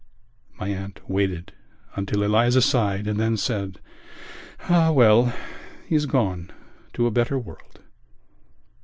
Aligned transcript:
My 0.57 0.69
aunt 0.69 1.07
waited 1.07 1.53
until 1.95 2.23
Eliza 2.23 2.59
sighed 2.63 3.05
and 3.05 3.19
then 3.19 3.37
said: 3.37 3.79
"Ah, 4.61 4.91
well, 4.91 5.31
he's 5.85 6.07
gone 6.07 6.51
to 6.93 7.05
a 7.05 7.11
better 7.11 7.37
world." 7.37 7.81